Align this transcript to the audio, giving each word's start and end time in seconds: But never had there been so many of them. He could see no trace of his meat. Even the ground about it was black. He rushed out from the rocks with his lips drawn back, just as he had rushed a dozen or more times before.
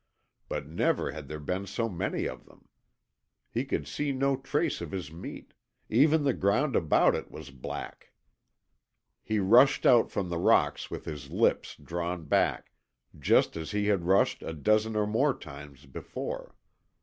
But 0.49 0.65
never 0.65 1.11
had 1.11 1.27
there 1.27 1.37
been 1.39 1.67
so 1.67 1.87
many 1.87 2.25
of 2.25 2.45
them. 2.47 2.67
He 3.51 3.65
could 3.65 3.87
see 3.87 4.11
no 4.11 4.35
trace 4.35 4.81
of 4.81 4.89
his 4.89 5.11
meat. 5.11 5.53
Even 5.89 6.23
the 6.23 6.33
ground 6.33 6.75
about 6.75 7.13
it 7.13 7.29
was 7.29 7.51
black. 7.51 8.11
He 9.21 9.37
rushed 9.37 9.85
out 9.85 10.09
from 10.09 10.29
the 10.29 10.39
rocks 10.39 10.89
with 10.89 11.05
his 11.05 11.29
lips 11.29 11.75
drawn 11.75 12.23
back, 12.25 12.71
just 13.19 13.55
as 13.55 13.69
he 13.69 13.85
had 13.89 14.05
rushed 14.05 14.41
a 14.41 14.53
dozen 14.53 14.95
or 14.95 15.05
more 15.05 15.37
times 15.37 15.85
before. 15.85 16.55